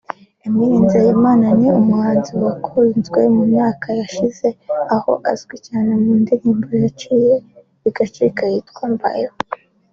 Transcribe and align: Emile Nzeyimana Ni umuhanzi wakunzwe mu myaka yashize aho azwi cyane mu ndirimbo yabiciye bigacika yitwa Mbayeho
Emile 0.45 0.75
Nzeyimana 0.83 1.45
Ni 1.59 1.69
umuhanzi 1.81 2.31
wakunzwe 2.43 3.19
mu 3.35 3.43
myaka 3.53 3.87
yashize 3.99 4.47
aho 4.95 5.11
azwi 5.31 5.55
cyane 5.67 5.91
mu 6.01 6.11
ndirimbo 6.21 6.65
yabiciye 6.73 7.33
bigacika 7.81 8.41
yitwa 8.51 8.85
Mbayeho 8.93 9.37